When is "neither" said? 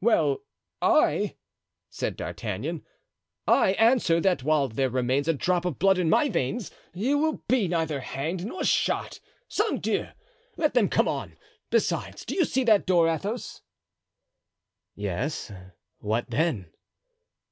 7.66-7.98